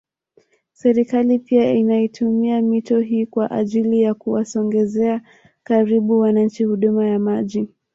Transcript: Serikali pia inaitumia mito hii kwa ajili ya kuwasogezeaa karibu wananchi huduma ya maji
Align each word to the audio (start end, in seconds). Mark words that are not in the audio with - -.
Serikali 0.73 1.39
pia 1.39 1.71
inaitumia 1.73 2.61
mito 2.61 2.99
hii 2.99 3.25
kwa 3.25 3.51
ajili 3.51 4.01
ya 4.01 4.13
kuwasogezeaa 4.13 5.21
karibu 5.63 6.19
wananchi 6.19 6.63
huduma 6.63 7.07
ya 7.07 7.19
maji 7.19 7.67